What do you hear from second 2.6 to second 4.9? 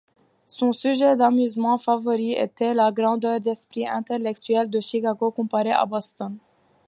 la grandeur d'esprit intellectuelle de